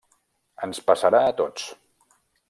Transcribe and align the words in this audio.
Ens 0.67 0.79
passarà 0.87 1.21
a 1.27 1.35
tots. 1.41 1.67